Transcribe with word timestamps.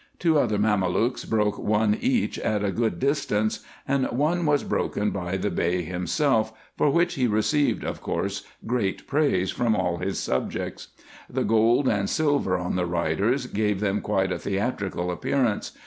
Two 0.17 0.39
other 0.39 0.57
Mamelukes 0.57 1.25
broke 1.29 1.59
one 1.59 1.93
each 2.01 2.39
at 2.39 2.63
a 2.65 2.71
good 2.71 2.97
distance, 2.97 3.59
and 3.87 4.07
one 4.07 4.47
was 4.47 4.63
broken 4.63 5.11
by 5.11 5.37
the 5.37 5.51
Bey 5.51 5.83
himself, 5.83 6.51
for 6.75 6.89
which 6.89 7.13
he 7.13 7.27
received 7.27 7.83
of 7.83 8.01
course 8.01 8.41
great 8.65 9.05
praise 9.05 9.51
from 9.51 9.75
all 9.75 9.97
his 9.97 10.17
subjects. 10.17 10.87
The 11.29 11.43
gold 11.43 11.87
and 11.87 12.09
silver 12.09 12.57
on 12.57 12.77
the 12.77 12.87
riders 12.87 13.45
gave 13.45 13.79
them 13.79 14.01
quite 14.01 14.31
a 14.31 14.39
theatrical 14.39 15.11
ap 15.11 15.21
pearance. 15.21 15.69